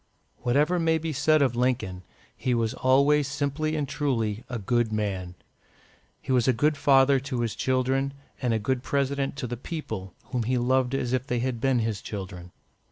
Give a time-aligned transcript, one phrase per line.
[0.39, 2.01] Whatever may be said of Lincoln,
[2.35, 5.35] he was always simply and truly a good man.
[6.19, 10.15] He was a good father to his children, and a good President to the people,
[10.31, 12.51] whom he loved as if they had been his children.